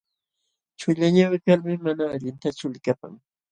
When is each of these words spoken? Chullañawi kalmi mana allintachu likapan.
Chullañawi 0.79 1.37
kalmi 1.45 1.73
mana 1.85 2.03
allintachu 2.13 2.65
likapan. 2.73 3.13